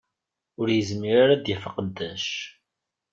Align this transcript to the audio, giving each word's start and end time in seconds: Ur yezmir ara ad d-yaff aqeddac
Ur 0.59 0.67
yezmir 0.71 1.17
ara 1.23 1.33
ad 1.35 1.41
d-yaff 1.43 1.63
aqeddac 1.69 2.27